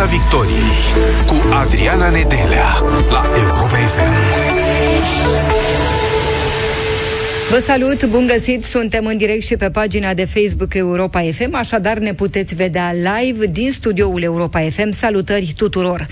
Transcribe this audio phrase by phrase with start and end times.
[0.00, 0.72] Piața Victoriei
[1.26, 2.68] cu Adriana Nedelea
[3.10, 4.12] la Europa FM.
[7.50, 8.64] Vă salut, bun găsit!
[8.64, 13.46] Suntem în direct și pe pagina de Facebook Europa FM, așadar ne puteți vedea live
[13.46, 14.90] din studioul Europa FM.
[14.90, 16.06] Salutări tuturor!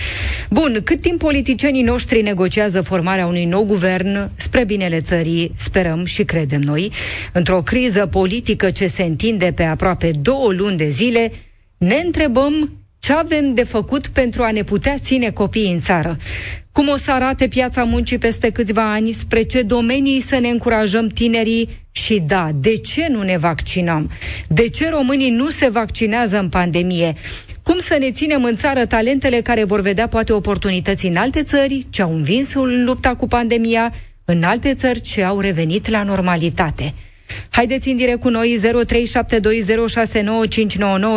[0.51, 6.25] Bun, cât timp politicienii noștri negociază formarea unui nou guvern spre binele țării, sperăm și
[6.25, 6.93] credem noi,
[7.33, 11.33] într-o criză politică ce se întinde pe aproape două luni de zile,
[11.79, 16.17] ne întrebăm ce avem de făcut pentru a ne putea ține copiii în țară.
[16.73, 21.09] Cum o să arate piața muncii peste câțiva ani, spre ce domenii să ne încurajăm
[21.09, 24.11] tinerii și da, de ce nu ne vaccinăm?
[24.49, 27.15] De ce românii nu se vaccinează în pandemie?
[27.63, 31.87] Cum să ne ținem în țară talentele care vor vedea poate oportunități în alte țări,
[31.91, 33.93] ce au învins în lupta cu pandemia,
[34.25, 36.95] în alte țări ce au revenit la normalitate?
[37.51, 38.63] Haideți în direct cu noi, 0372069599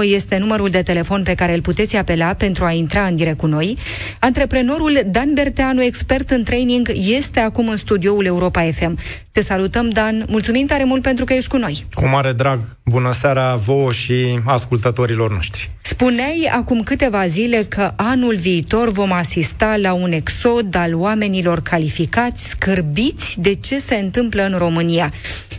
[0.04, 3.46] este numărul de telefon pe care îl puteți apela pentru a intra în direct cu
[3.46, 3.78] noi.
[4.20, 8.98] Antreprenorul Dan Berteanu, expert în training, este acum în studioul Europa FM.
[9.32, 10.26] Te salutăm, Dan.
[10.28, 11.86] Mulțumim tare mult pentru că ești cu noi.
[11.94, 12.60] Cu mare drag.
[12.86, 15.72] Bună seara vouă și ascultătorilor noștri.
[16.02, 22.48] Spuneai acum câteva zile că anul viitor vom asista la un exod al oamenilor calificați,
[22.48, 25.14] scârbiți de ce se întâmplă în România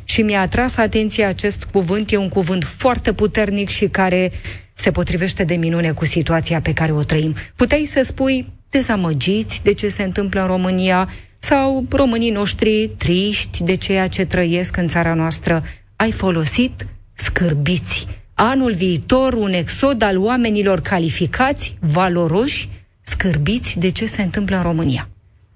[0.05, 2.11] și mi-a atras atenția acest cuvânt.
[2.11, 4.33] E un cuvânt foarte puternic și care
[4.75, 7.35] se potrivește de minune cu situația pe care o trăim.
[7.57, 13.75] Puteai să spui dezamăgiți de ce se întâmplă în România sau românii noștri triști de
[13.75, 15.63] ceea ce trăiesc în țara noastră.
[15.97, 18.22] Ai folosit scârbiți.
[18.35, 22.69] Anul viitor un exod al oamenilor calificați, valoroși,
[23.01, 25.09] scârbiți de ce se întâmplă în România.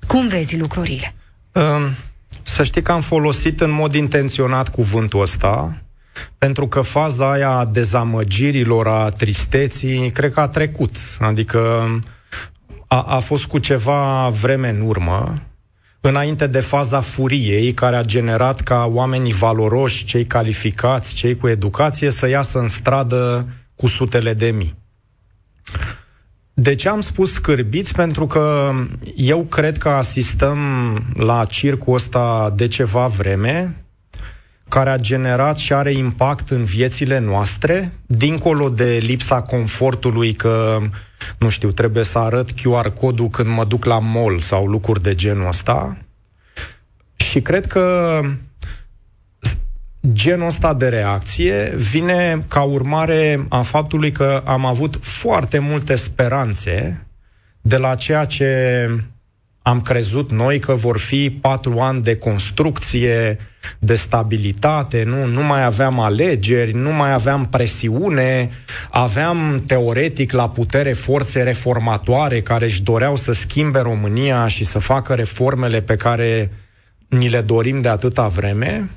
[0.06, 1.14] Cum vezi lucrurile?
[1.52, 1.94] Um
[2.46, 5.76] să știi că am folosit în mod intenționat cuvântul ăsta,
[6.38, 10.96] pentru că faza aia a dezamăgirilor, a tristeții, cred că a trecut.
[11.18, 11.88] Adică
[12.86, 15.42] a, a fost cu ceva vreme în urmă,
[16.08, 22.10] înainte de faza furiei, care a generat ca oamenii valoroși, cei calificați, cei cu educație,
[22.10, 24.74] să iasă în stradă cu sutele de mii.
[26.54, 27.92] De ce am spus scârbiți?
[27.92, 28.72] Pentru că
[29.14, 30.58] eu cred că asistăm
[31.14, 33.85] la circul ăsta de ceva vreme,
[34.68, 40.78] care a generat și are impact în viețile noastre, dincolo de lipsa confortului că,
[41.38, 45.14] nu știu, trebuie să arăt QR codul când mă duc la mall sau lucruri de
[45.14, 45.98] genul ăsta.
[47.16, 48.20] Și cred că
[50.12, 57.06] genul ăsta de reacție vine ca urmare a faptului că am avut foarte multe speranțe
[57.60, 58.88] de la ceea ce
[59.66, 63.38] am crezut noi că vor fi patru ani de construcție,
[63.78, 68.50] de stabilitate, nu, nu mai aveam alegeri, nu mai aveam presiune,
[68.90, 75.14] aveam teoretic la putere forțe reformatoare care își doreau să schimbe România și să facă
[75.14, 76.50] reformele pe care
[77.08, 78.90] ni le dorim de atâta vreme.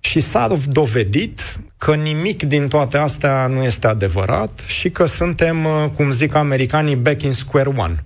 [0.00, 1.40] Și s-a dovedit
[1.76, 6.96] că nimic din toate astea nu este adevărat și că suntem, uh, cum zic americanii,
[6.96, 8.02] back in square one.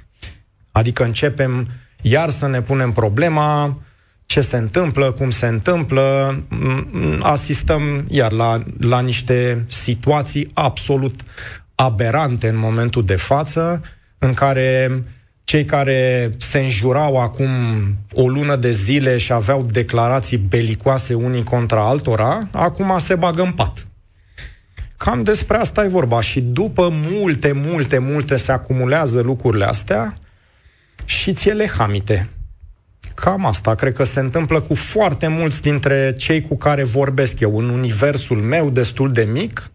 [0.73, 1.69] Adică începem
[2.03, 3.79] iar să ne punem problema
[4.27, 6.39] ce se întâmplă, cum se întâmplă,
[7.21, 11.21] asistăm iar la, la niște situații absolut
[11.75, 13.81] aberante în momentul de față,
[14.19, 15.03] în care
[15.45, 17.49] cei care se înjurau acum
[18.13, 23.53] o lună de zile și aveau declarații belicoase unii contra altora, acum se bagă în
[23.53, 23.87] pat.
[24.97, 26.21] Cam despre asta e vorba.
[26.21, 30.19] Și după multe, multe, multe se acumulează lucrurile astea
[31.09, 32.29] și ți le hamite.
[33.15, 37.59] Cam asta cred că se întâmplă cu foarte mulți dintre cei cu care vorbesc eu
[37.59, 39.71] în universul meu destul de mic,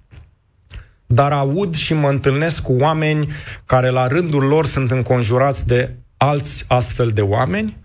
[1.06, 3.28] dar aud și mă întâlnesc cu oameni
[3.66, 7.78] care la rândul lor sunt înconjurați de alți astfel de oameni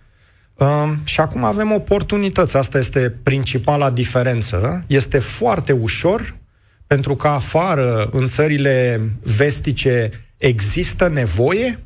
[0.54, 2.56] uh, și acum avem oportunități.
[2.56, 4.84] Asta este principala diferență.
[4.86, 6.36] Este foarte ușor
[6.86, 11.78] pentru că afară, în țările vestice, există nevoie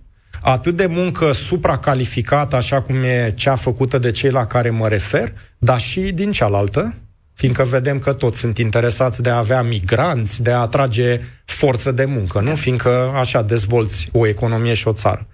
[0.43, 5.33] atât de muncă supracalificată, așa cum e cea făcută de cei la care mă refer,
[5.59, 6.95] dar și din cealaltă,
[7.35, 12.05] fiindcă vedem că toți sunt interesați de a avea migranți, de a atrage forță de
[12.05, 12.55] muncă, nu?
[12.55, 15.27] Fiindcă așa dezvolți o economie și o țară.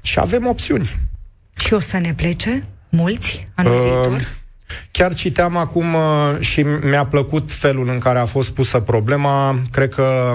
[0.00, 0.90] Și avem opțiuni.
[1.56, 4.28] Și o să ne plece mulți anul uh, viitor?
[4.90, 9.58] Chiar citeam acum uh, și mi-a plăcut felul în care a fost pusă problema.
[9.70, 10.34] Cred că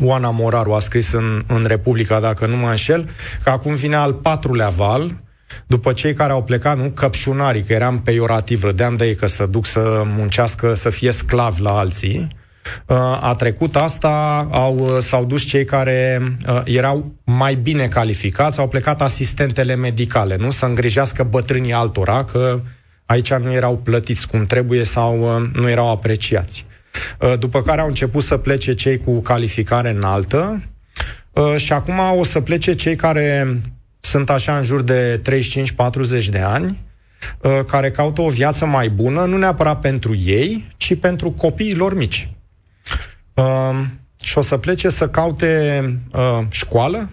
[0.00, 3.08] Oana Moraru a scris în, în Republica, dacă nu mă înșel,
[3.42, 5.22] că acum vine al patrulea val,
[5.66, 9.46] după cei care au plecat, nu, căpșunarii, că eram peiorativ, rădeam de ei că să
[9.46, 12.38] duc să muncească, să fie sclavi la alții,
[12.86, 18.58] Uh, a trecut asta, au, uh, s-au dus cei care uh, erau mai bine calificați,
[18.58, 20.50] au plecat asistentele medicale, nu?
[20.50, 22.60] Să îngrijească bătrânii altora, că
[23.06, 26.66] aici nu erau plătiți cum trebuie sau nu erau apreciați.
[27.38, 30.62] După care au început să plece cei cu calificare înaltă
[31.56, 33.60] și acum o să plece cei care
[34.00, 35.20] sunt așa în jur de
[36.22, 36.84] 35-40 de ani,
[37.66, 42.30] care caută o viață mai bună, nu neapărat pentru ei, ci pentru copiii lor mici.
[43.34, 43.80] Uh,
[44.22, 45.82] și o să plece să caute
[46.12, 47.10] uh, școală,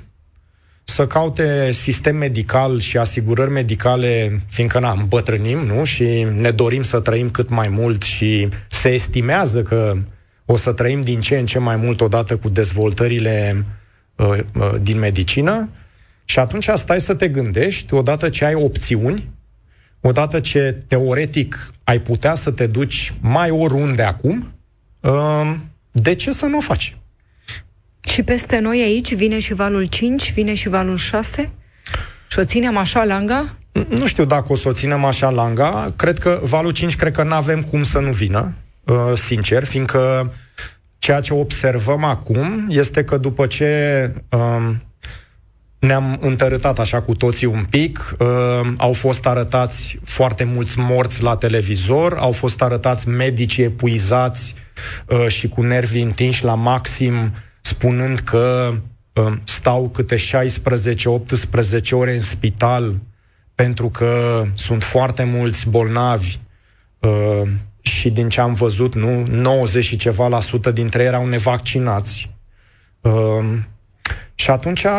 [0.90, 5.84] să caute sistem medical și asigurări medicale, fiindcă na, îmbătrânim, nu?
[5.84, 9.98] Și ne dorim să trăim cât mai mult și se estimează că
[10.46, 13.66] o să trăim din ce în ce mai mult odată cu dezvoltările
[14.16, 15.70] uh, uh, din medicină.
[16.26, 19.30] Și atunci stai să te gândești, odată ce ai opțiuni,
[20.02, 24.54] odată ce teoretic ai putea să te duci mai oriunde acum,
[25.00, 25.56] uh,
[25.92, 26.98] de ce să nu o faci?
[28.08, 31.52] Și peste noi aici vine și valul 5, vine și valul 6?
[32.28, 33.46] Și o ținem așa langa?
[33.90, 35.94] Nu știu dacă o să o ținem așa langa.
[35.96, 40.34] Cred că valul 5, cred că nu avem cum să nu vină, uh, sincer, fiindcă
[41.00, 44.82] ceea ce observăm acum este că după ce um,
[45.80, 48.28] ne-am întărâtat așa cu toții un pic, uh,
[48.78, 54.56] au fost arătați foarte mulți morți la televizor, au fost arătați medici epuizați,
[55.08, 57.32] uh, și cu nervii întinși la maxim,
[57.68, 58.74] spunând că
[59.14, 60.20] uh, stau câte 16-18
[61.92, 63.00] ore în spital
[63.56, 66.38] pentru că sunt foarte mulți bolnavi
[67.00, 67.42] uh,
[67.82, 72.36] și din ce am văzut, nu, 90 și ceva la sută dintre ei erau nevaccinați.
[73.02, 73.58] Uh,
[74.36, 74.90] și atunci uh,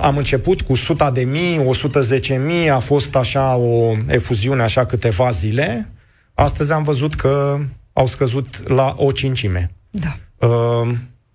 [0.00, 5.30] am început cu 100 de mii, 110 mii, a fost așa o efuziune, așa câteva
[5.30, 5.90] zile.
[6.34, 7.58] Astăzi am văzut că
[7.92, 9.70] au scăzut la o cincime.
[9.90, 10.16] Da.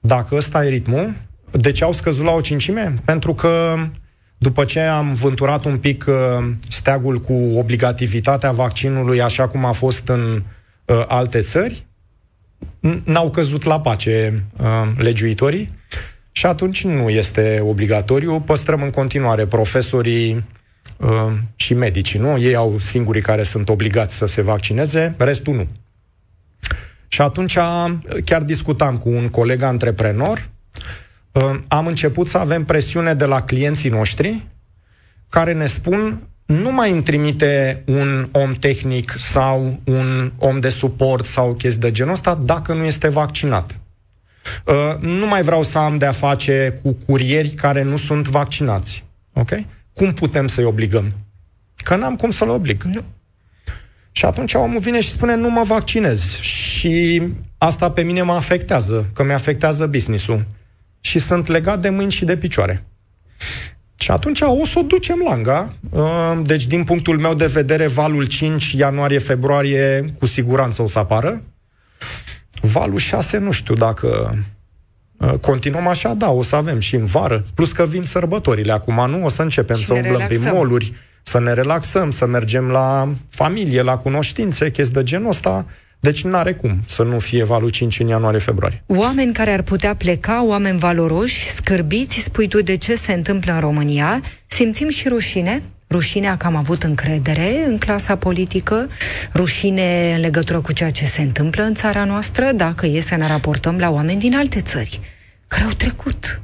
[0.01, 1.13] Uh, dacă ăsta e ritmul,
[1.51, 2.93] de ce au scăzut la o cincime?
[3.05, 3.75] Pentru că
[4.37, 10.07] după ce am vânturat un pic uh, steagul cu obligativitatea vaccinului, așa cum a fost
[10.07, 10.43] în
[10.85, 11.85] uh, alte țări,
[13.05, 15.79] n-au căzut la pace uh, legiuitorii
[16.31, 18.39] și atunci nu este obligatoriu.
[18.39, 20.43] Păstrăm în continuare profesorii
[20.97, 22.37] uh, și medicii, nu?
[22.37, 25.67] Ei au singurii care sunt obligați să se vaccineze, restul nu.
[27.13, 27.57] Și atunci
[28.25, 30.49] chiar discutam cu un coleg antreprenor,
[31.31, 34.47] uh, am început să avem presiune de la clienții noștri
[35.29, 41.25] care ne spun nu mai îmi trimite un om tehnic sau un om de suport
[41.25, 43.79] sau chestii de genul ăsta dacă nu este vaccinat.
[44.65, 49.03] Uh, nu mai vreau să am de-a face cu curieri care nu sunt vaccinați.
[49.33, 49.49] Ok?
[49.93, 51.13] Cum putem să-i obligăm?
[51.75, 52.83] Că n-am cum să-l oblig.
[54.11, 56.39] Și atunci omul vine și spune, nu mă vaccinez.
[56.39, 57.23] Și
[57.57, 60.43] asta pe mine mă afectează, că mi-afectează business-ul.
[60.99, 62.85] Și sunt legat de mâini și de picioare.
[63.95, 65.73] Și atunci o să o ducem langa.
[65.89, 71.43] Uh, deci, din punctul meu de vedere, valul 5, ianuarie-februarie, cu siguranță o să apară.
[72.61, 74.35] Valul 6, nu știu dacă
[75.17, 77.45] uh, continuăm așa, da, o să avem și în vară.
[77.53, 79.25] Plus că vin sărbătorile acum, nu?
[79.25, 80.93] O să începem și să umblăm pe moluri
[81.23, 85.65] să ne relaxăm, să mergem la familie, la cunoștințe, chestii de genul ăsta.
[85.99, 88.83] Deci nu are cum să nu fie valul 5 în ianuarie-februarie.
[88.85, 93.59] Oameni care ar putea pleca, oameni valoroși, scârbiți, spui tu de ce se întâmplă în
[93.59, 95.61] România, simțim și rușine?
[95.89, 98.89] Rușinea că am avut încredere în clasa politică,
[99.33, 103.27] rușine în legătură cu ceea ce se întâmplă în țara noastră, dacă e să ne
[103.27, 104.99] raportăm la oameni din alte țări
[105.51, 106.41] care au trecut,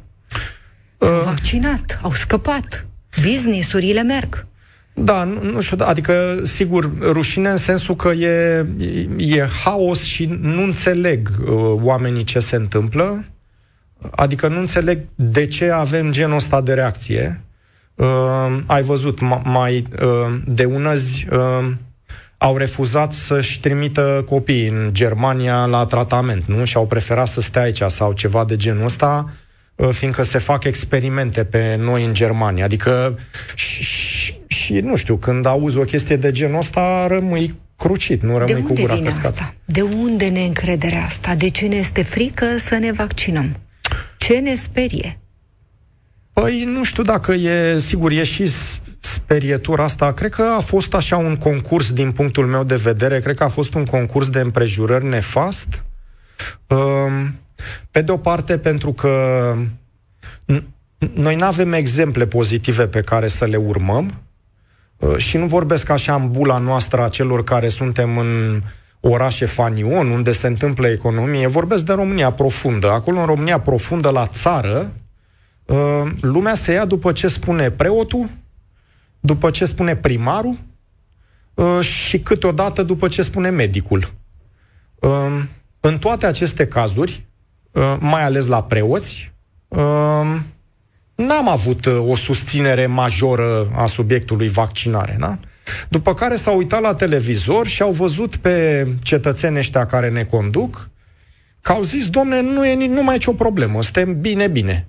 [0.98, 1.22] s-au uh.
[1.24, 2.86] vaccinat, au scăpat,
[3.22, 4.48] businessurile merg.
[5.00, 8.66] Da, nu, nu știu, adică, sigur, rușine în sensul că e,
[9.18, 11.50] e haos și nu înțeleg uh,
[11.82, 13.26] oamenii ce se întâmplă,
[14.12, 17.42] adică nu înțeleg de ce avem genul ăsta de reacție.
[17.96, 21.72] Uh, ai văzut, mai uh, de ună zi uh,
[22.38, 26.64] au refuzat să-și trimită copiii în Germania la tratament, nu?
[26.64, 29.32] Și au preferat să stea aici sau ceva de genul ăsta,
[29.76, 32.64] uh, fiindcă se fac experimente pe noi în Germania.
[32.66, 33.20] Adică
[33.56, 33.84] și,
[34.68, 38.74] și nu știu, când auzi o chestie de genul ăsta, rămâi crucit, nu rămâi cu
[38.74, 39.54] gura pe asta?
[39.66, 41.36] De unde neîncrederea asta?
[41.36, 43.60] De ce ne este frică să ne vaccinăm?
[44.18, 45.20] Ce ne sperie?
[46.34, 48.52] Păi nu știu dacă e, sigur, e și
[49.00, 50.14] sperietura asta.
[50.14, 53.48] Cred că a fost așa un concurs din punctul meu de vedere, cred că a
[53.48, 55.84] fost un concurs de împrejurări nefast.
[56.68, 57.40] Um,
[57.92, 59.12] pe de o parte pentru că
[61.14, 64.27] noi nu avem exemple pozitive pe care să le urmăm, Uh,
[65.18, 68.62] și nu vorbesc așa în bula noastră a celor care suntem în
[69.00, 72.92] orașe fanion, unde se întâmplă economie, vorbesc de România profundă.
[72.92, 74.94] Acolo, în România profundă, la țară,
[75.66, 78.30] uh, lumea se ia după ce spune preotul,
[79.20, 80.58] după ce spune primarul
[81.54, 84.14] uh, și câteodată după ce spune medicul.
[85.00, 85.44] Uh,
[85.80, 87.26] în toate aceste cazuri,
[88.00, 89.34] mai ales la preoți,
[91.18, 95.40] n-am avut o susținere majoră a subiectului vaccinare, da?
[95.90, 100.90] După care s-au uitat la televizor și au văzut pe cetățenii ăștia care ne conduc
[101.62, 104.88] că au zis, domne, nu e nu mai ce o problemă, suntem bine, bine.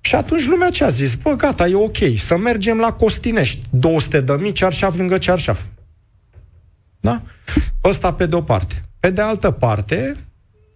[0.00, 1.14] Și atunci lumea ce a zis?
[1.14, 5.60] Bă, gata, e ok, să mergem la Costinești, 200 de mii, cearșaf lângă cearșaf.
[7.00, 7.22] Da?
[7.84, 8.82] Ăsta pe de-o parte.
[9.00, 10.16] Pe de altă parte,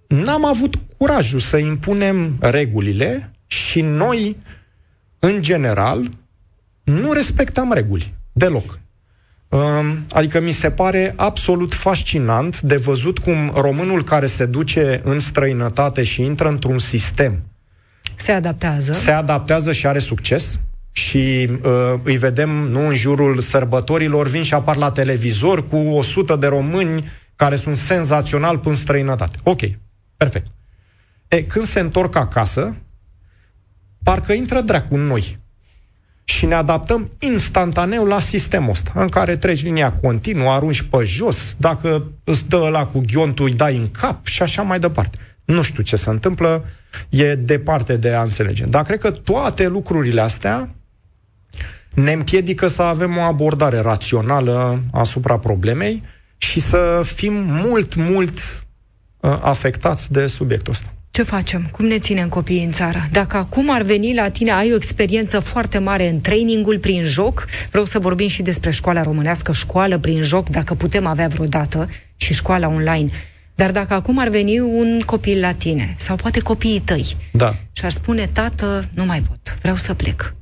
[0.09, 4.37] n-am avut curajul să impunem regulile și noi,
[5.27, 6.11] în general,
[6.85, 8.15] nu respectăm reguli.
[8.33, 8.79] Deloc.
[10.11, 16.03] Adică mi se pare absolut fascinant de văzut cum românul care se duce în străinătate
[16.03, 17.43] și intră într-un sistem
[18.17, 18.93] se adaptează.
[18.93, 20.59] Se adaptează și are succes
[20.93, 26.37] și uh, îi vedem, nu în jurul sărbătorilor, vin și apar la televizor cu 100
[26.37, 27.05] de români
[27.37, 29.39] care sunt senzațional până în străinătate.
[29.43, 29.61] Ok,
[30.17, 30.47] perfect.
[31.29, 32.75] E, când se întorc acasă,
[34.07, 35.37] parcă intră dracu în noi
[36.25, 41.55] și ne adaptăm instantaneu la sistemul ăsta, în care treci linia continuă, arunci pe jos,
[41.57, 45.19] dacă îți dă la cu ghiontul, îi dai în cap și așa mai departe.
[45.45, 46.65] Nu știu ce se întâmplă,
[47.09, 48.65] e departe de a înțelege.
[48.65, 50.75] Dar cred că toate lucrurile astea
[51.95, 56.03] ne împiedică să avem o abordare rațională asupra problemei
[56.37, 58.65] și să fim mult, mult
[59.21, 60.96] uh, afectați de subiectul ăsta.
[61.17, 61.69] Ce facem?
[61.71, 62.99] Cum ne ținem copiii în țară?
[63.11, 67.47] Dacă acum ar veni la tine, ai o experiență foarte mare în trainingul prin joc,
[67.71, 72.35] vreau să vorbim și despre școala românească, școală prin joc, dacă putem avea vreodată, și
[72.35, 73.11] școala online.
[73.55, 77.55] Dar dacă acum ar veni un copil la tine, sau poate copiii tăi, da.
[77.73, 80.35] și ar spune, tată, nu mai pot, vreau să plec.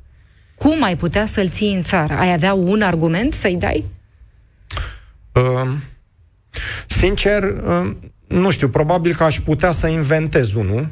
[0.55, 2.15] Cum ai putea să-l ții în țară?
[2.15, 3.85] Ai avea un argument să-i dai?
[5.33, 5.71] Uh,
[6.87, 7.91] sincer, uh,
[8.27, 10.89] nu știu, probabil că aș putea să inventez unul,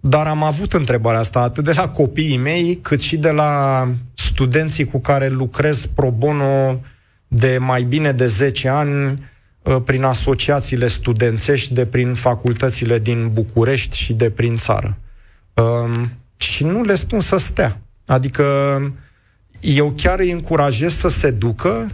[0.00, 4.84] dar am avut întrebarea asta atât de la copiii mei, cât și de la studenții
[4.84, 6.80] cu care lucrez pro bono
[7.28, 9.22] de mai bine de 10 ani
[9.62, 14.98] uh, prin asociațiile studențești de prin facultățile din București și de prin țară.
[15.54, 17.80] Um, și nu le spun să stea.
[18.06, 18.44] Adică
[19.60, 21.90] eu chiar îi încurajez să se ducă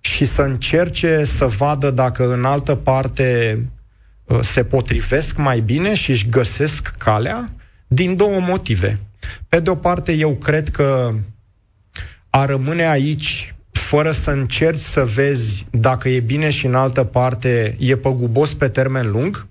[0.00, 3.79] și să încerce să vadă dacă în altă parte Uh,
[4.40, 7.48] se potrivesc mai bine și își găsesc calea
[7.86, 8.98] din două motive.
[9.48, 11.14] Pe de o parte, eu cred că
[12.30, 17.76] a rămâne aici fără să încerci să vezi dacă e bine și în altă parte
[17.78, 19.46] e păgubos pe termen lung,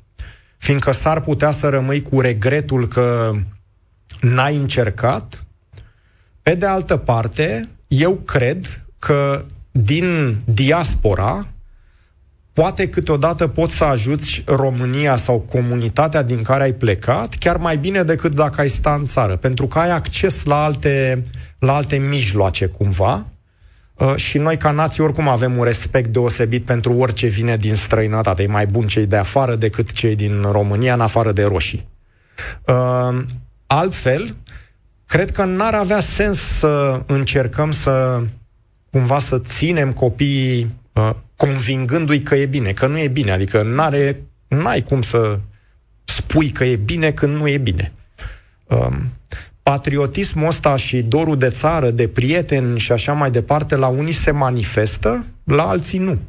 [0.57, 3.31] fiindcă s-ar putea să rămâi cu regretul că
[4.21, 5.43] n-ai încercat.
[6.41, 11.47] Pe de altă parte, eu cred că din diaspora
[12.59, 18.03] poate câteodată poți să ajuți România sau comunitatea din care ai plecat chiar mai bine
[18.03, 21.23] decât dacă ai sta în țară, pentru că ai acces la alte,
[21.59, 23.27] la alte mijloace cumva
[23.93, 28.43] uh, și noi ca nații oricum avem un respect deosebit pentru orice vine din străinătate.
[28.43, 31.87] E mai bun cei de afară decât cei din România, în afară de roșii.
[32.65, 33.21] Uh,
[33.67, 34.35] altfel,
[35.05, 38.21] cred că n-ar avea sens să încercăm să
[38.91, 43.31] cumva să ținem copiii uh, convingându-i că e bine, că nu e bine.
[43.31, 45.39] Adică n-are, n-ai cum să
[46.03, 47.91] spui că e bine când nu e bine.
[48.67, 49.11] Um,
[49.63, 54.31] patriotismul ăsta și dorul de țară, de prieteni și așa mai departe, la unii se
[54.31, 56.19] manifestă, la alții nu.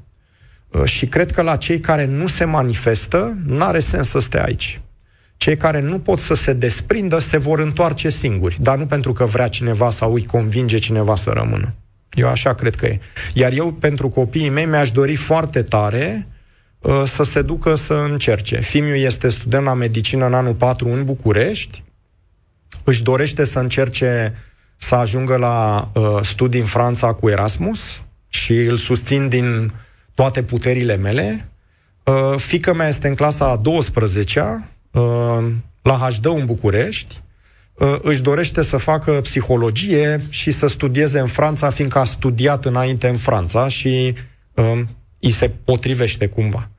[0.68, 4.80] Uh, și cred că la cei care nu se manifestă, n-are sens să stea aici.
[5.36, 9.24] Cei care nu pot să se desprindă se vor întoarce singuri, dar nu pentru că
[9.24, 11.74] vrea cineva sau îi convinge cineva să rămână.
[12.12, 13.00] Eu așa cred că e.
[13.34, 16.26] Iar eu, pentru copiii mei, mi-aș dori foarte tare
[16.78, 18.60] uh, să se ducă să încerce.
[18.60, 21.82] Fimiu este student la medicină în anul 4 în București,
[22.84, 24.34] își dorește să încerce
[24.76, 29.72] să ajungă la uh, studii în Franța cu Erasmus și îl susțin din
[30.14, 31.48] toate puterile mele.
[32.04, 35.52] Uh, fica mea este în clasa a 12-a, uh,
[35.82, 37.29] la HD în București, Uh,
[38.02, 43.16] își dorește să facă psihologie și să studieze în Franța, fiindcă a studiat înainte în
[43.16, 44.14] Franța și
[44.54, 44.86] um,
[45.20, 46.70] îi se potrivește cumva.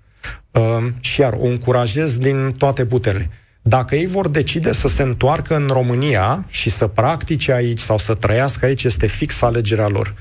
[0.52, 3.30] Um, și iar o încurajez din toate puterile.
[3.62, 8.14] Dacă ei vor decide să se întoarcă în România și să practice aici sau să
[8.14, 10.16] trăiască aici, este fix alegerea lor.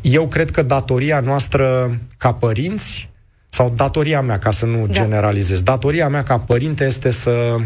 [0.00, 3.10] Eu cred că datoria noastră ca părinți
[3.48, 4.92] sau datoria mea, ca să nu da.
[4.92, 7.56] generalizez, datoria mea ca părinte este să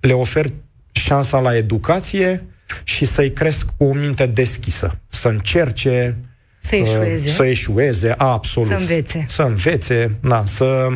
[0.00, 0.52] le ofer
[0.92, 2.44] șansa la educație
[2.84, 6.16] și să-i cresc cu o minte deschisă, să încerce
[6.60, 8.68] să eșueze, uh, să eșueze absolut.
[8.68, 9.24] Să învețe.
[9.28, 10.88] Să învețe, da, să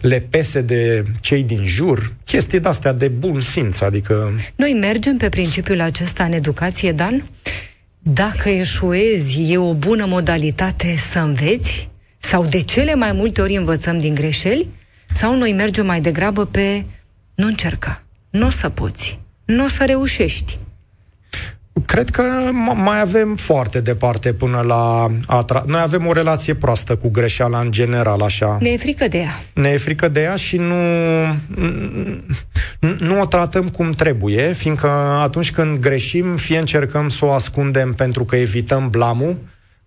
[0.00, 4.32] le pese de cei din jur, chestii de-astea de bun simț, adică...
[4.56, 7.24] Noi mergem pe principiul acesta în educație, Dan?
[7.98, 11.90] Dacă eșuezi, e o bună modalitate să înveți?
[12.18, 14.68] Sau de cele mai multe ori învățăm din greșeli?
[15.12, 16.84] Sau noi mergem mai degrabă pe
[17.34, 20.58] nu încerca, nu o să poți, nu o să reușești,
[21.86, 22.22] Cred că
[22.74, 25.06] mai avem foarte departe până la...
[25.26, 28.58] A tra- Noi avem o relație proastă cu greșeala în general, așa.
[28.60, 29.42] Ne e frică de ea.
[29.54, 30.74] Ne e frică de ea și nu,
[32.98, 34.88] nu o tratăm cum trebuie, fiindcă
[35.22, 39.36] atunci când greșim, fie încercăm să o ascundem pentru că evităm blamul,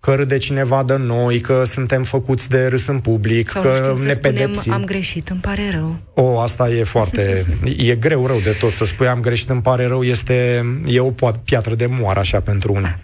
[0.06, 3.96] că râde cineva de noi, că suntem făcuți de râs în public, Sau că ne
[3.96, 4.72] spunem, pedepsim.
[4.72, 6.00] am greșit, îmi pare rău.
[6.14, 7.46] O, asta e foarte...
[7.78, 11.12] e greu rău de tot să spui am greșit, îmi pare rău, este e o
[11.44, 12.96] piatră de moară așa pentru unii.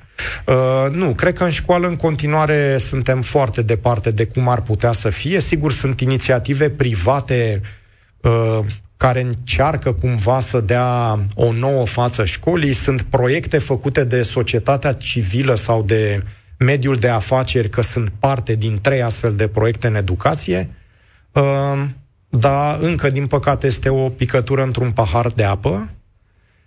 [0.45, 4.91] Uh, nu, cred că în școală în continuare suntem foarte departe de cum ar putea
[4.91, 5.39] să fie.
[5.39, 7.61] Sigur, sunt inițiative private
[8.21, 8.59] uh,
[8.97, 12.73] care încearcă cumva să dea o nouă față școlii.
[12.73, 16.29] Sunt proiecte făcute de societatea civilă sau de uh,
[16.61, 20.69] mediul de afaceri, că sunt parte din trei astfel de proiecte în educație,
[21.31, 21.83] uh,
[22.29, 25.91] dar încă, din păcate, este o picătură într-un pahar de apă,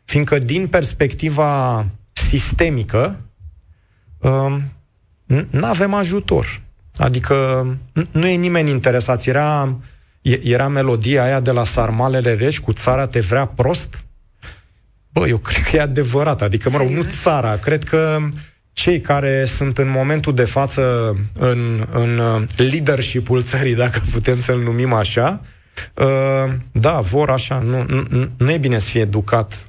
[0.05, 3.21] fiindcă, din perspectiva sistemică,
[4.19, 4.57] uh,
[5.51, 6.63] nu avem ajutor.
[6.97, 7.67] Adică
[8.11, 9.25] nu e nimeni interesat.
[9.25, 9.79] Era,
[10.43, 14.05] era melodia aia de la Sarmalele Reci cu țara te vrea prost?
[15.09, 16.43] Bă, eu cred că e adevărat.
[16.43, 17.57] Adică, mă rog, nu țara.
[17.57, 18.19] Cred că
[18.75, 24.59] cei care sunt în momentul de față în, în uh, leadership-ul țării, dacă putem să-l
[24.59, 25.41] numim așa,
[25.95, 29.69] uh, da, vor așa, nu, nu, nu e bine să fie educat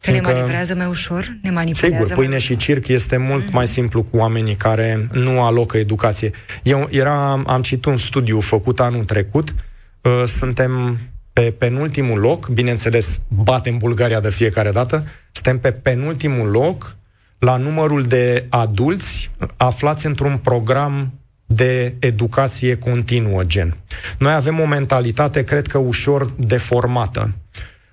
[0.00, 1.38] Că ne maniplează mai ușor?
[1.42, 3.52] Ne manipulează Sigur, pâine și circ este mult mm-hmm.
[3.52, 6.30] mai simplu cu oamenii care nu alocă educație.
[6.62, 9.54] Eu era, am citit un studiu făcut anul trecut,
[10.00, 10.98] uh, suntem
[11.32, 16.96] pe penultimul loc, bineînțeles, batem Bulgaria de fiecare dată, suntem pe penultimul loc
[17.40, 21.12] la numărul de adulți aflați într-un program
[21.46, 23.76] de educație continuă, gen.
[24.18, 27.32] Noi avem o mentalitate, cred că, ușor deformată.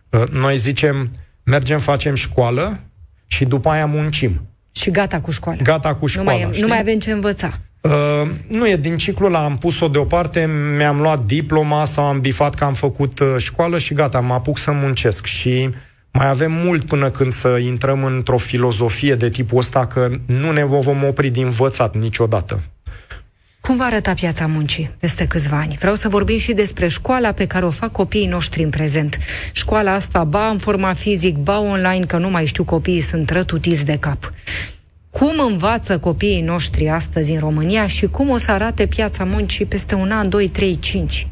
[0.10, 1.12] Uh, noi zicem,
[1.44, 2.80] mergem, facem școală
[3.28, 4.42] și după aia muncim.
[4.72, 5.62] Și gata cu școala.
[5.62, 6.32] Gata cu școala.
[6.32, 7.60] Nu mai, nu mai avem ce învăța.
[7.82, 7.92] Uh,
[8.48, 12.64] nu e din ciclul ăla, am pus-o deoparte, mi-am luat diploma sau am bifat că
[12.64, 15.26] am făcut uh, școală și gata, mă apuc să muncesc.
[15.26, 15.70] Și
[16.17, 20.63] mai avem mult până când să intrăm într-o filozofie de tipul ăsta că nu ne
[20.63, 22.62] vom opri din învățat niciodată.
[23.62, 25.77] Cum va arăta piața muncii peste câțiva ani?
[25.80, 29.17] Vreau să vorbim și despre școala pe care o fac copiii noștri în prezent.
[29.51, 33.86] Școala asta, ba în forma fizic, ba online, că nu mai știu, copiii sunt rătutiți
[33.86, 34.32] de cap.
[35.10, 39.95] Cum învață copiii noștri astăzi în România și cum o să arate piața muncii peste
[39.95, 41.27] un an, doi, trei, cinci?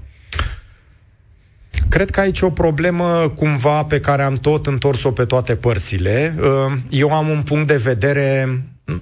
[1.90, 6.36] Cred că aici o problemă cumva pe care am tot întors-o pe toate părțile.
[6.40, 8.48] Uh, eu am un punct de vedere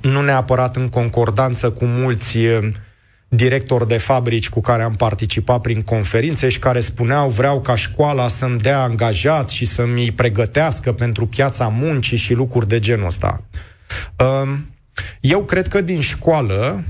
[0.01, 2.67] nu neapărat în concordanță cu mulți uh,
[3.27, 8.27] directori de fabrici cu care am participat prin conferințe și care spuneau vreau ca școala
[8.27, 13.43] să-mi dea angajați și să-mi pregătească pentru piața muncii și lucruri de genul ăsta.
[14.19, 14.53] Uh,
[15.19, 16.83] eu cred că din școală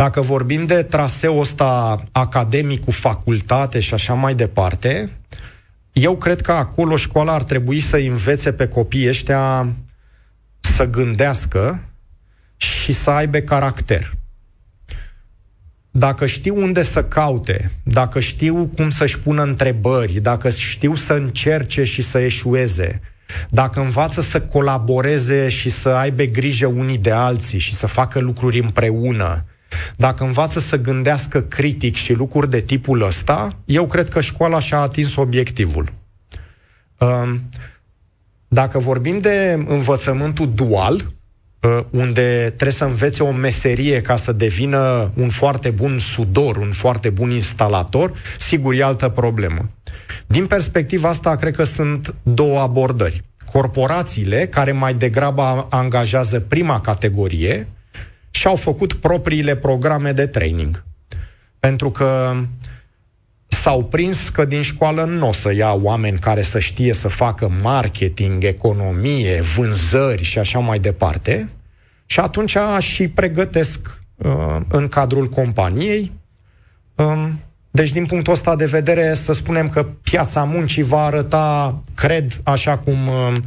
[0.00, 5.10] dacă vorbim de traseul ăsta academic cu facultate și așa mai departe,
[5.92, 9.72] eu cred că acolo școala ar trebui să învețe pe copiii ăștia
[10.60, 11.82] să gândească
[12.56, 14.12] și să aibă caracter.
[15.90, 21.84] Dacă știu unde să caute, dacă știu cum să-și pună întrebări, dacă știu să încerce
[21.84, 23.00] și să eșueze,
[23.48, 28.58] dacă învață să colaboreze și să aibă grijă unii de alții și să facă lucruri
[28.60, 29.44] împreună,
[29.96, 34.78] dacă învață să gândească critic și lucruri de tipul ăsta, eu cred că școala și-a
[34.78, 35.92] atins obiectivul.
[36.98, 37.48] Um,
[38.48, 45.10] dacă vorbim de învățământul dual, uh, unde trebuie să învețe o meserie ca să devină
[45.14, 49.66] un foarte bun sudor, un foarte bun instalator, sigur e altă problemă.
[50.26, 53.22] Din perspectiva asta, cred că sunt două abordări.
[53.52, 57.66] Corporațiile, care mai degrabă angajează prima categorie,
[58.30, 60.84] și-au făcut propriile programe de training.
[61.60, 62.34] Pentru că
[63.48, 67.50] s-au prins că din școală nu o să ia oameni care să știe să facă
[67.62, 71.50] marketing, economie, vânzări și așa mai departe.
[72.06, 76.12] Și atunci și pregătesc uh, în cadrul companiei
[77.04, 77.40] Um,
[77.70, 82.78] deci, din punctul ăsta de vedere, să spunem că piața muncii va arăta, cred, așa
[82.78, 83.42] cum um,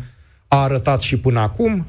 [0.48, 1.86] a arătat și până acum.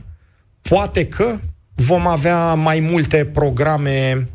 [0.62, 1.38] Poate că
[1.74, 4.28] vom avea mai multe programe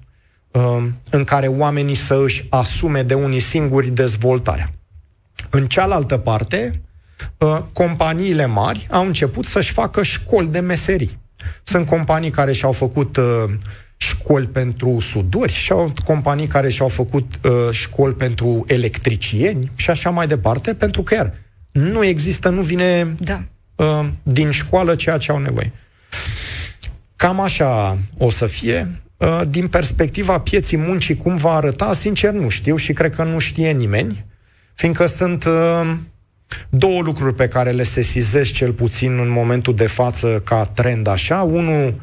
[0.52, 4.72] um, în care oamenii să își asume de unii singuri dezvoltarea.
[5.50, 6.82] În cealaltă parte,
[7.38, 11.20] uh, companiile mari au început să-și facă școli de meserii.
[11.64, 13.44] Sunt companii care și-au făcut uh,
[13.98, 20.10] școli pentru suduri și au companii care și-au făcut uh, școli pentru electricieni și așa
[20.10, 21.34] mai departe, pentru că iar
[21.72, 23.44] nu există, nu vine da.
[23.76, 25.74] uh, din școală ceea ce au nevoie.
[27.20, 29.02] Cam așa o să fie.
[29.18, 33.40] Uh, din perspectiva pieții muncii, cum va arăta, sincer nu știu și cred că nu
[33.40, 34.26] știe nimeni,
[34.74, 35.94] fiindcă sunt uh,
[36.70, 41.42] două lucruri pe care le sesizez cel puțin în momentul de față ca trend așa.
[41.42, 42.02] Unul,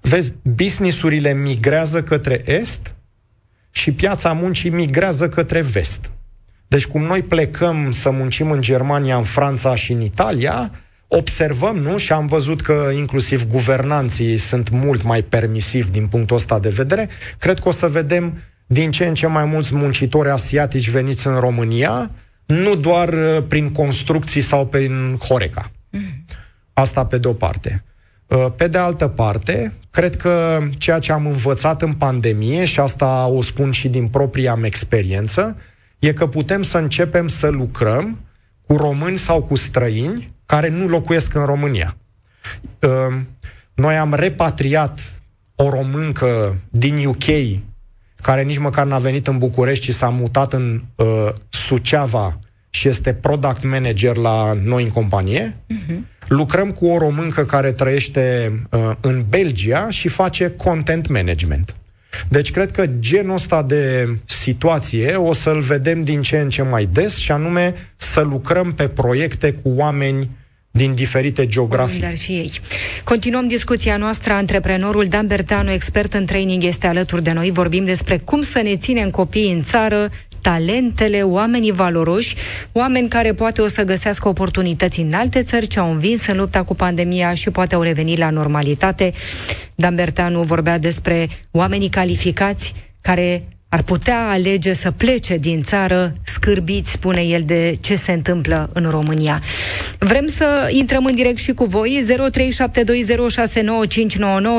[0.00, 2.94] Vezi, businessurile migrează către est
[3.70, 6.10] și piața muncii migrează către vest.
[6.68, 10.70] Deci cum noi plecăm să muncim în Germania, în Franța și în Italia,
[11.12, 11.96] observăm, nu?
[11.96, 17.08] Și am văzut că inclusiv guvernanții sunt mult mai permisivi din punctul ăsta de vedere.
[17.38, 21.38] Cred că o să vedem din ce în ce mai mulți muncitori asiatici veniți în
[21.38, 22.10] România,
[22.46, 25.70] nu doar uh, prin construcții sau prin Horeca.
[25.90, 26.24] Mm.
[26.72, 27.84] Asta pe de-o parte.
[28.26, 33.26] Uh, pe de altă parte, cred că ceea ce am învățat în pandemie, și asta
[33.26, 35.56] o spun și din propria mea experiență,
[35.98, 38.20] e că putem să începem să lucrăm
[38.66, 41.96] cu români sau cu străini care nu locuiesc în România.
[42.80, 43.16] Uh,
[43.74, 45.20] noi am repatriat
[45.54, 47.24] o româncă din UK
[48.16, 52.38] care nici măcar n-a venit în București, ci s-a mutat în uh, Suceava
[52.70, 55.56] și este product manager la noi în companie.
[55.56, 55.98] Uh-huh.
[56.28, 61.74] Lucrăm cu o româncă care trăiește uh, în Belgia și face content management.
[62.28, 66.86] Deci cred că genul ăsta de situație o să-l vedem din ce în ce mai
[66.86, 70.38] des și anume să lucrăm pe proiecte cu oameni
[70.70, 72.04] din diferite geografii.
[72.04, 72.50] Ar fi ei.
[73.04, 74.32] Continuăm discuția noastră.
[74.32, 77.50] Antreprenorul Dan Bertanu, expert în training, este alături de noi.
[77.50, 82.34] Vorbim despre cum să ne ținem copiii în țară, talentele, oamenii valoroși,
[82.72, 86.62] oameni care poate o să găsească oportunități în alte țări, ce au învins în lupta
[86.62, 89.12] cu pandemia și poate au revenit la normalitate.
[89.74, 96.90] Dan Bertanu vorbea despre oamenii calificați care ar putea alege să plece din țară scârbiți,
[96.90, 99.40] spune el, de ce se întâmplă în România.
[99.98, 102.04] Vrem să intrăm în direct și cu voi.
[102.04, 102.06] 0372069599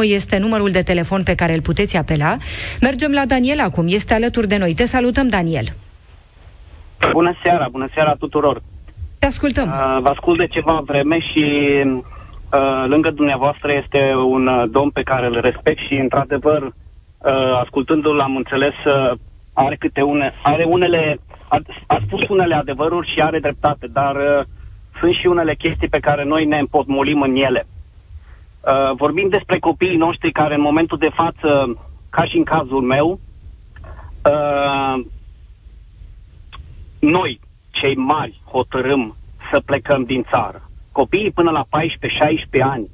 [0.01, 2.37] este numărul de telefon pe care îl puteți apela.
[2.81, 4.73] Mergem la Daniel acum, este alături de noi.
[4.73, 5.65] Te salutăm, Daniel.
[7.11, 8.61] Bună seara, bună seara tuturor.
[9.19, 9.67] Te ascultăm.
[9.67, 11.45] Uh, vă ascult de ceva vreme și
[11.85, 16.71] uh, lângă dumneavoastră este un uh, domn pe care îl respect și, într-adevăr, uh,
[17.59, 19.11] ascultându-l am înțeles uh,
[19.53, 24.45] are câte une, are unele, a, a spus unele adevăruri și are dreptate, dar uh,
[24.99, 27.65] sunt și unele chestii pe care noi ne împotmolim în ele.
[27.65, 31.77] Uh, vorbim despre copiii noștri care în momentul de față,
[32.09, 33.19] ca și în cazul meu,
[34.25, 35.05] uh,
[36.99, 37.39] noi,
[37.71, 39.15] cei mari, hotărâm
[39.51, 40.61] să plecăm din țară.
[40.91, 42.89] Copiii până la 14-16 ani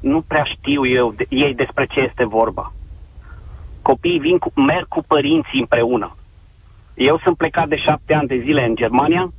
[0.00, 2.72] nu prea știu eu de, ei despre ce este vorba
[3.82, 6.16] copiii vin cu, merg cu părinții împreună.
[6.94, 9.32] Eu sunt plecat de șapte ani de zile în Germania.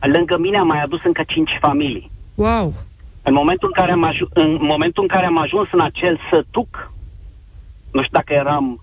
[0.00, 2.10] Lângă mine am mai adus încă cinci familii.
[2.34, 2.74] Wow!
[3.22, 6.92] În momentul în care am, aj- în momentul în care am ajuns în acel sătuc,
[7.92, 8.82] nu știu dacă eram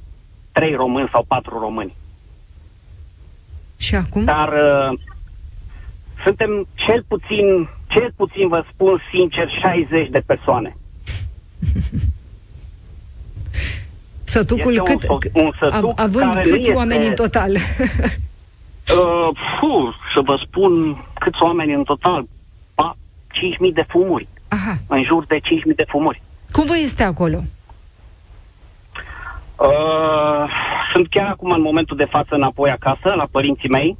[0.52, 1.95] trei români sau patru români.
[3.78, 4.24] Și acum?
[4.24, 5.00] Dar uh,
[6.24, 10.76] suntem cel puțin, cel puțin vă spun sincer, 60 de persoane.
[14.32, 17.52] Sătucul este cât, un, un sătuc având câți este, oameni în total?
[17.56, 22.26] uh, puh, să vă spun câți oameni în total.
[23.32, 24.28] 5.000 de fumuri.
[24.48, 24.78] Aha.
[24.88, 25.41] În jur de 5.000
[25.76, 26.22] de fumuri.
[26.52, 27.38] Cum vă este acolo?
[29.58, 30.50] Uh,
[30.94, 33.98] sunt chiar acum în momentul de față înapoi acasă, la părinții mei.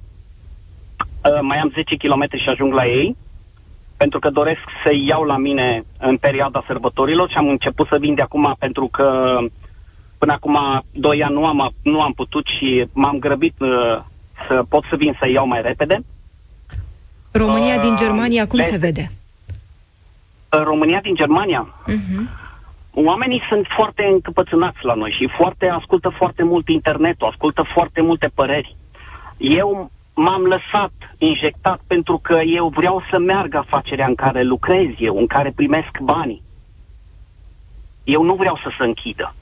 [1.24, 3.16] Uh, mai am 10 km și ajung la ei,
[3.98, 8.14] pentru că doresc să iau la mine în perioada sărbătorilor și am început să vin
[8.14, 9.38] de acum pentru că
[10.22, 13.70] Până acum, doi ani nu am, nu am putut și m-am grăbit uh,
[14.48, 16.04] să pot să vin să iau mai repede.
[17.32, 19.12] România uh, din Germania, cum se vede?
[20.50, 21.68] România din Germania?
[21.88, 22.22] Uh-huh.
[22.94, 28.28] Oamenii sunt foarte încăpățânați la noi și foarte ascultă foarte mult internetul, ascultă foarte multe
[28.34, 28.76] păreri.
[29.38, 35.18] Eu m-am lăsat injectat pentru că eu vreau să meargă afacerea în care lucrez eu,
[35.18, 36.42] în care primesc banii.
[38.04, 39.34] Eu nu vreau să se închidă.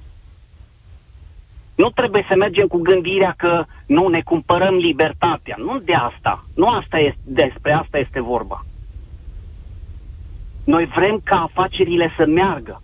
[1.82, 5.56] Nu trebuie să mergem cu gândirea că nu ne cumpărăm libertatea.
[5.58, 6.46] Nu de asta.
[6.56, 8.64] Nu asta este, despre asta este vorba.
[10.66, 12.82] Noi vrem ca afacerile să meargă.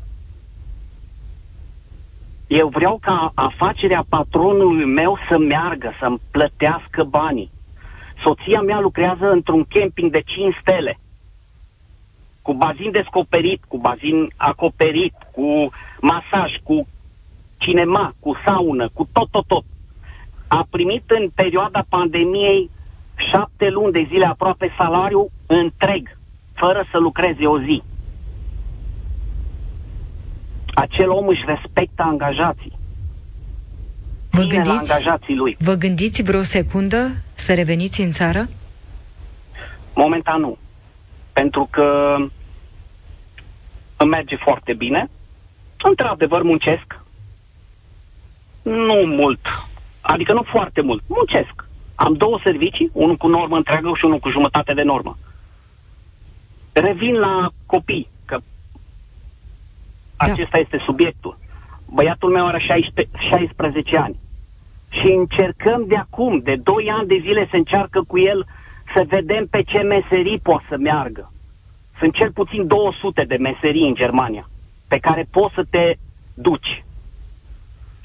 [2.47, 7.51] Eu vreau ca afacerea patronului meu să meargă, să-mi plătească banii.
[8.23, 10.97] Soția mea lucrează într-un camping de 5 stele,
[12.41, 15.69] cu bazin descoperit, cu bazin acoperit, cu
[16.01, 16.87] masaj, cu
[17.65, 19.63] cinema, cu saună, cu tot, tot, tot.
[20.47, 22.69] A primit în perioada pandemiei
[23.31, 26.17] șapte luni de zile aproape salariu întreg,
[26.53, 27.83] fără să lucreze o zi.
[30.73, 32.71] Acel om își respectă angajații.
[34.31, 35.57] Vă Ține la gândiți, angajații lui.
[35.59, 38.49] vă gândiți vreo secundă să reveniți în țară?
[39.95, 40.57] Momentan nu.
[41.33, 42.15] Pentru că
[43.97, 45.09] îmi merge foarte bine.
[45.83, 47.04] Într-adevăr, muncesc.
[48.65, 49.39] Nu mult.
[50.01, 51.03] Adică nu foarte mult.
[51.07, 51.67] Muncesc.
[51.95, 55.17] Am două servicii, unul cu normă întreagă și unul cu jumătate de normă.
[56.73, 58.37] Revin la copii, că
[60.17, 60.25] Da.
[60.25, 61.37] acesta este subiectul.
[61.93, 64.15] Băiatul meu are 16, 16 ani.
[64.89, 68.45] Și încercăm de acum, de 2 ani de zile, să încearcă cu el
[68.93, 71.31] să vedem pe ce meserii poate să meargă.
[71.99, 74.47] Sunt cel puțin 200 de meserii în Germania
[74.87, 75.95] pe care poți să te
[76.33, 76.84] duci.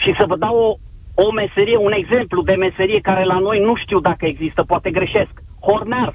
[0.03, 0.77] Și să vă dau o,
[1.25, 5.33] o meserie, un exemplu de meserie care la noi nu știu dacă există, poate greșesc.
[5.61, 6.15] Hornar.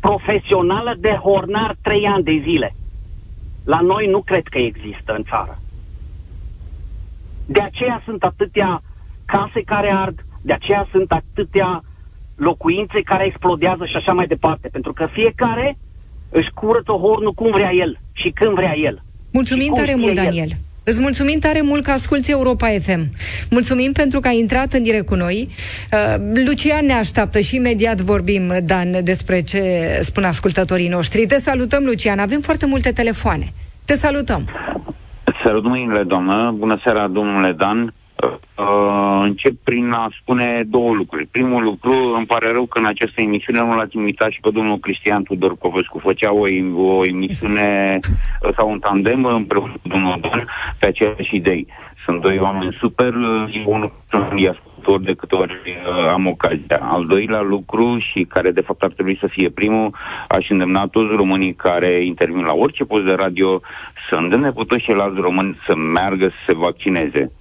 [0.00, 2.74] Profesională de hornar 3 ani de zile.
[3.64, 5.58] La noi nu cred că există în țară.
[7.46, 8.82] De aceea sunt atâtea
[9.24, 11.82] case care ard, de aceea sunt atâtea
[12.36, 14.68] locuințe care explodează și așa mai departe.
[14.68, 15.76] Pentru că fiecare
[16.30, 19.02] își curăță hornul cum vrea el și când vrea el.
[19.32, 20.48] Mulțumim Și cum tare știe mult, el.
[20.80, 20.84] Daniel.
[20.84, 23.08] Îți mulțumim tare mult că asculti Europa FM.
[23.50, 25.48] Mulțumim pentru că ai intrat în direct cu noi.
[25.92, 29.60] Uh, Lucian ne așteaptă și imediat vorbim, Dan, despre ce
[30.02, 31.26] spun ascultătorii noștri.
[31.26, 32.18] Te salutăm, Lucian.
[32.18, 33.52] Avem foarte multe telefoane.
[33.84, 34.48] Te salutăm.
[35.42, 36.54] Salut, mâinile, doamnă.
[36.58, 37.92] Bună seara, domnule Dan.
[38.22, 41.26] Uh, încep prin a spune două lucruri.
[41.26, 44.78] Primul lucru, îmi pare rău că în această emisiune nu l-ați invitat și pe domnul
[44.78, 45.98] Cristian Tudor Covescu.
[45.98, 47.98] Făcea o, o emisiune
[48.42, 50.46] uh, sau un tandem împreună cu domnul Dan
[50.78, 51.66] pe aceeași idei.
[52.04, 56.78] Sunt doi oameni super, uh, eu unul sunt ascultător de câte ori uh, am ocazia.
[56.80, 59.90] Al doilea lucru și care de fapt ar trebui să fie primul,
[60.28, 63.60] aș îndemna toți românii care intervin la orice post de radio
[64.08, 67.32] să îndemne cu toți ceilalți români să meargă să se vaccineze.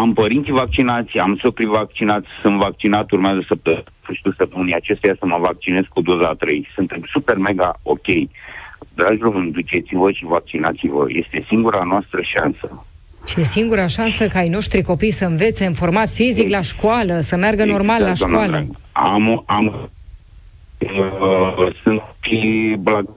[0.00, 5.38] Am părinții vaccinați, am socrii vaccinați, sunt vaccinat, urmează să sfârșitul săptămânii acesteia să mă
[5.40, 6.68] vaccinez cu doza a 3.
[6.74, 8.06] Suntem super mega ok.
[8.94, 11.04] Dragi români, duceți-vă și vaccinați-vă.
[11.08, 12.86] Este singura noastră șansă.
[13.26, 17.20] Și e singura șansă ca ai noștri copii să învețe în format fizic la școală,
[17.20, 18.66] să meargă normal la Exact, doamna școală.
[18.66, 19.14] dragă.
[19.14, 19.90] Am, am,
[20.78, 23.08] uh, sunt și blag,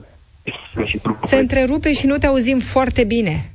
[0.84, 3.54] și Se întrerupe și nu te auzim foarte bine.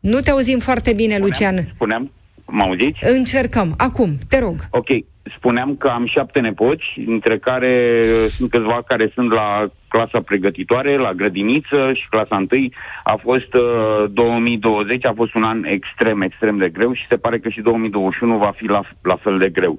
[0.00, 1.68] Nu te auzim foarte bine, Lucian.
[1.74, 2.10] Spuneam,
[2.46, 2.98] mă auziți?
[3.16, 3.74] Încercăm.
[3.76, 4.54] Acum, te rog.
[4.70, 4.88] Ok,
[5.36, 10.96] spuneam că am șapte nepoți, dintre care uh, sunt câțiva care sunt la clasa pregătitoare,
[10.96, 12.72] la grădiniță și clasa întâi.
[13.02, 17.38] A fost uh, 2020, a fost un an extrem, extrem de greu și se pare
[17.38, 19.78] că și 2021 va fi la, la fel de greu.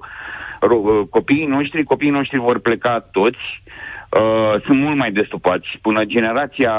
[0.66, 3.62] Ro- uh, copiii noștri, copiii noștri vor pleca toți,
[4.10, 5.78] Uh, sunt mult mai destupați.
[5.82, 6.72] Până generația,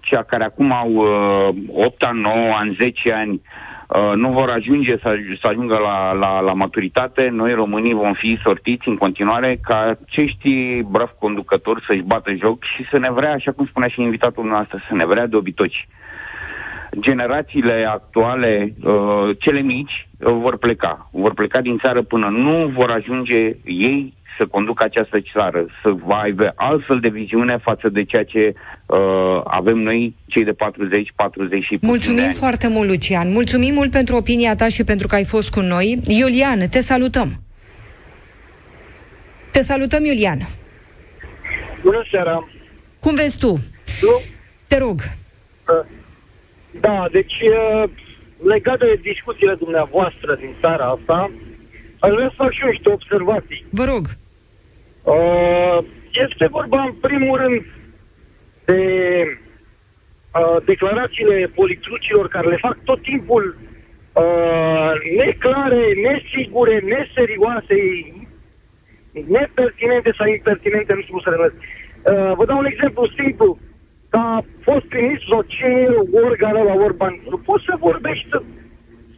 [0.00, 3.71] cea care acum au uh, 8 ani, 9 ani, 10 ani, uh,
[4.14, 8.38] nu vor ajunge să, aj- să ajungă la, la, la maturitate, noi românii vom fi
[8.42, 13.52] sortiți în continuare ca acești bravi conducători să-și bată joc și să ne vrea, așa
[13.52, 15.88] cum spunea și invitatul nostru, să ne vrea de obitoci.
[17.00, 21.08] Generațiile actuale, uh, cele mici, uh, vor pleca.
[21.12, 26.16] Vor pleca din țară până nu vor ajunge ei să conducă această țară, să va
[26.20, 28.54] aibă altfel de viziune față de ceea ce
[28.86, 32.34] uh, avem noi, cei de 40, 40 și puțin de Mulțumim ani.
[32.34, 33.32] foarte mult, Lucian.
[33.32, 36.00] Mulțumim mult pentru opinia ta și pentru că ai fost cu noi.
[36.06, 37.40] Iulian, te salutăm.
[39.50, 40.48] Te salutăm, Iulian.
[41.82, 42.48] Bună seara!
[43.00, 43.50] Cum vezi tu?
[44.02, 44.20] Nu?
[44.68, 45.00] Te rog.
[46.80, 47.88] Da, deci uh,
[48.46, 51.30] legat de discuțiile dumneavoastră din seara asta,
[51.98, 53.64] aș vrea să fac și eu niște observații.
[53.70, 54.06] Vă rog.
[55.04, 55.78] Uh,
[56.12, 57.64] Este vorba în primul rând
[58.64, 58.82] de
[60.34, 63.56] uh, declarațiile politrucilor care le fac tot timpul
[64.12, 67.78] uh, neclare, nesigure, neserioase,
[69.26, 71.54] nepertinente sau impertinente, nu știu cum să le numesc.
[71.58, 73.58] Uh, vă dau un exemplu simplu.
[74.08, 75.88] Ca fost prim-ministru sau ce e
[76.24, 78.42] organul la Orban, nu poți să vorbești, să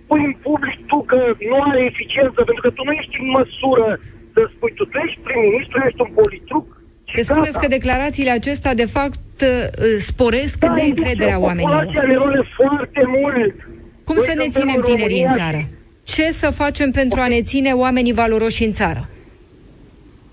[0.05, 3.99] spui în public tu că nu are eficiență, pentru că tu nu ești în măsură
[4.35, 6.67] să spui, tu, tu ești prim-ministru, ești un politruc,
[7.15, 9.67] deci spuneți că declarațiile acestea, de fapt, uh,
[9.99, 11.85] sporesc da, de încrederea oamenilor.
[11.85, 13.55] Populația ne foarte mult.
[14.05, 15.65] Cum să ne ținem tinerii în țară?
[16.05, 19.09] Ce să facem pentru a ne ține oamenii valoroși în țară?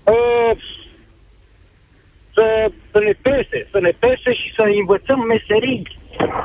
[0.04, 0.56] Uh,
[2.34, 5.82] să, să ne pese, să ne pese și să învățăm meserii.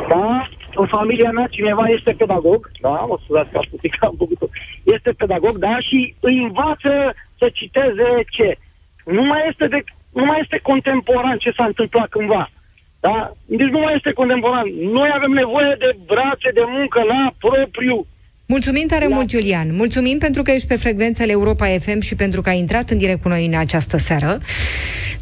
[0.09, 0.49] Da?
[0.75, 3.05] În familia mea cineva este pedagog, da?
[3.07, 4.49] O să dați ca puțin că am făcut
[4.83, 5.79] Este pedagog, da?
[5.79, 8.57] Și îi învață să citeze ce?
[9.05, 12.49] Nu mai este de nu mai este contemporan ce s-a întâmplat cândva.
[12.99, 13.31] Da?
[13.45, 14.67] Deci nu mai este contemporan.
[14.91, 18.05] Noi avem nevoie de brațe de muncă la propriu.
[18.45, 19.15] Mulțumim tare la...
[19.15, 19.75] mult, Iulian.
[19.75, 23.21] Mulțumim pentru că ești pe frecvențele Europa FM și pentru că ai intrat în direct
[23.21, 24.37] cu noi în această seară.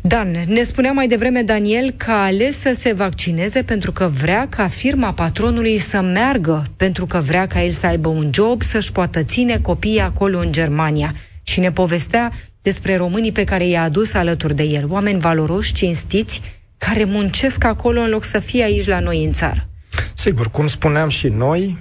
[0.01, 4.47] Dan, ne spunea mai devreme Daniel că a ales să se vaccineze pentru că vrea
[4.49, 8.91] ca firma patronului să meargă, pentru că vrea ca el să aibă un job, să-și
[8.91, 11.13] poată ține copiii acolo în Germania.
[11.47, 12.31] Și ne povestea
[12.61, 16.41] despre românii pe care i-a adus alături de el, oameni valoroși, cinstiți,
[16.77, 19.67] care muncesc acolo în loc să fie aici la noi în țară.
[20.13, 21.79] Sigur, cum spuneam și noi,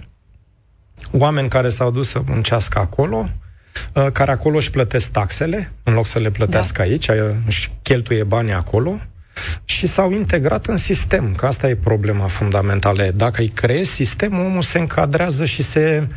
[1.10, 3.28] oameni care s-au dus să muncească acolo,
[3.92, 6.88] uh, care acolo își plătesc taxele, în loc să le plătească da.
[6.88, 8.96] aici, uh, își cheltuie banii acolo,
[9.64, 13.10] și s-au integrat în sistem, că asta e problema fundamentală.
[13.14, 16.08] Dacă îi creezi sistemul, omul se încadrează și se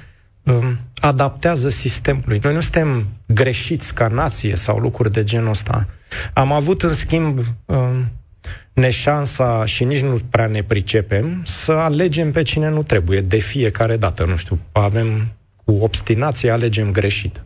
[0.47, 2.39] um, adaptează sistemului.
[2.43, 5.87] Noi nu suntem greșiți ca nație sau lucruri de genul ăsta.
[6.33, 8.11] Am avut, în schimb, um,
[8.73, 13.97] neșansa și nici nu prea ne pricepem să alegem pe cine nu trebuie de fiecare
[13.97, 14.25] dată.
[14.25, 15.33] Nu știu, avem
[15.65, 17.43] cu obstinație, alegem greșit.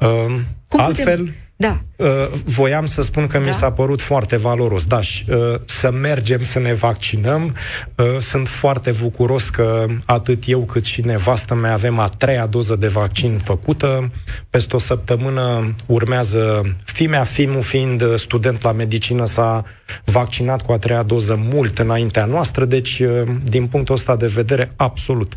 [0.00, 1.34] Um, Cum altfel, putem?
[1.56, 1.80] Da.
[1.96, 2.06] Uh,
[2.44, 3.44] voiam să spun că da?
[3.46, 4.84] mi s-a părut foarte valoros.
[4.84, 7.54] Daș, și, uh, să mergem să ne vaccinăm.
[7.96, 12.76] Uh, sunt foarte bucuros că atât eu cât și nevastă mea avem a treia doză
[12.76, 14.10] de vaccin făcută.
[14.50, 19.64] Peste o săptămână urmează fimea, fimul fiind student la medicină s-a
[20.04, 23.02] vaccinat cu a treia doză mult înaintea noastră, deci
[23.44, 25.32] din punctul ăsta de vedere absolut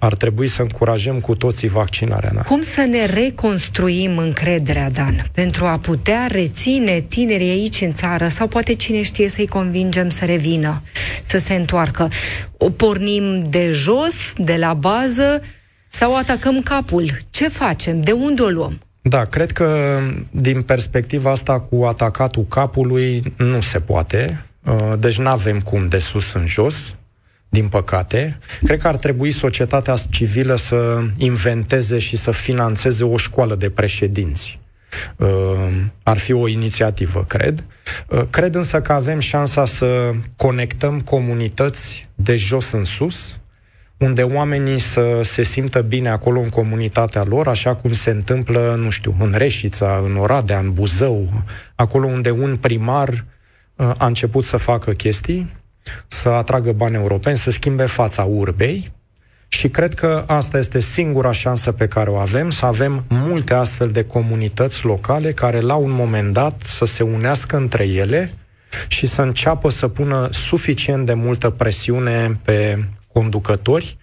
[0.00, 2.30] ar trebui să încurajăm cu toții vaccinarea.
[2.34, 2.40] Da.
[2.40, 8.46] Cum să ne reconstruim încrederea, Dan, pentru a putea reține tinerii aici în țară sau
[8.46, 10.82] poate cine știe să-i convingem să revină,
[11.24, 12.08] să se întoarcă?
[12.56, 15.42] O pornim de jos, de la bază
[15.88, 17.10] sau atacăm capul?
[17.30, 18.02] Ce facem?
[18.02, 18.80] De unde o luăm?
[19.02, 19.98] Da, cred că
[20.30, 24.44] din perspectiva asta cu atacatul capului nu se poate.
[24.64, 26.94] Uh, deci nu avem cum de sus în jos
[27.50, 28.38] din păcate.
[28.64, 34.60] Cred că ar trebui societatea civilă să inventeze și să financeze o școală de președinți.
[35.16, 35.28] Uh,
[36.02, 37.66] ar fi o inițiativă, cred.
[38.08, 43.38] Uh, cred însă că avem șansa să conectăm comunități de jos în sus,
[43.96, 48.90] unde oamenii să se simtă bine acolo în comunitatea lor, așa cum se întâmplă, nu
[48.90, 54.56] știu, în Reșița, în Oradea, în Buzău, acolo unde un primar uh, a început să
[54.56, 55.59] facă chestii
[56.08, 58.92] să atragă bani europeni, să schimbe fața urbei
[59.52, 63.90] și cred că asta este singura șansă pe care o avem, să avem multe astfel
[63.90, 68.34] de comunități locale care la un moment dat să se unească între ele
[68.88, 73.96] și să înceapă să pună suficient de multă presiune pe conducători,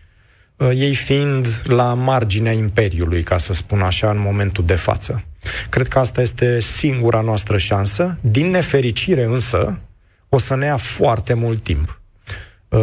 [0.55, 5.23] uh, ei fiind la marginea imperiului, ca să spun așa, în momentul de față.
[5.69, 8.17] Cred că asta este singura noastră șansă.
[8.21, 9.79] Din nefericire însă,
[10.37, 12.01] o să ne ia foarte mult timp.
[12.69, 12.79] Uh,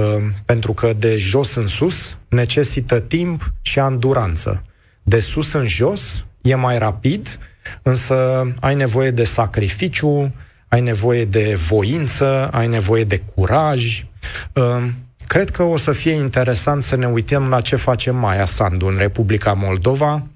[0.46, 4.64] pentru că de jos în sus necesită timp și anduranță.
[5.02, 7.38] De sus în jos e mai rapid,
[7.82, 8.14] însă
[8.60, 10.34] ai nevoie de sacrificiu,
[10.68, 14.04] ai nevoie de voință, ai nevoie de curaj.
[14.52, 14.86] Uh,
[15.26, 18.96] cred că o să fie interesant să ne uităm la ce face Maia Sandu în
[18.96, 20.26] Republica Moldova,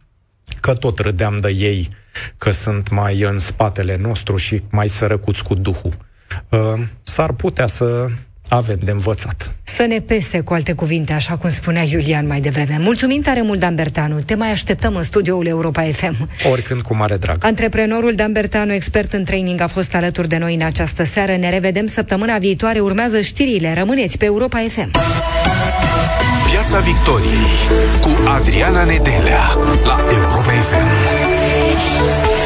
[0.61, 1.89] că tot râdeam de ei
[2.37, 6.07] că sunt mai în spatele nostru și mai sărăcuți cu Duhul.
[6.49, 6.59] Uh,
[7.03, 8.07] s-ar putea să
[8.49, 9.55] avem de învățat.
[9.63, 12.77] Să ne pese, cu alte cuvinte, așa cum spunea Iulian mai devreme.
[12.81, 14.21] Mulțumim tare mult, Dan Bertanu.
[14.21, 16.29] Te mai așteptăm în studioul Europa FM.
[16.51, 17.45] Oricând, cu mare drag.
[17.45, 21.37] Antreprenorul Dan Bertanu, expert în training, a fost alături de noi în această seară.
[21.37, 22.81] Ne revedem săptămâna viitoare.
[22.81, 23.75] Urmează știrile.
[23.75, 24.91] Rămâneți pe Europa FM.
[26.51, 27.57] Piața Victoriei
[28.01, 29.47] cu Adriana Nedelea
[29.85, 32.38] la Europa FM.